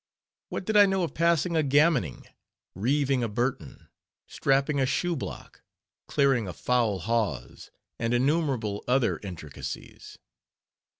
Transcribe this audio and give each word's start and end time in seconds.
_What 0.49 0.65
did 0.65 0.75
I 0.77 0.87
know 0.87 1.03
of 1.03 1.13
"passing 1.13 1.55
a 1.55 1.61
gammoning," 1.61 2.25
"reiving 2.75 3.21
a 3.21 3.27
Burton," 3.27 3.87
"strapping 4.25 4.79
a 4.79 4.85
shoe 4.87 5.15
block," 5.15 5.61
"clearing 6.07 6.47
a 6.47 6.53
foul 6.53 6.97
hawse," 6.97 7.69
and 7.99 8.11
innumerable 8.11 8.83
other 8.87 9.19
intricacies? 9.21 10.17